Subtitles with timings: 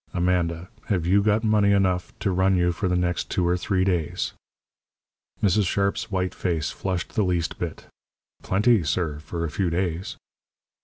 [0.15, 3.83] Amanda, have you got money enough to run you for the next two or three
[3.83, 4.33] days?"
[5.43, 5.67] Mrs.
[5.67, 7.85] Sharp's white face flushed the least bit.
[8.41, 10.17] "Plenty, sir for a few days."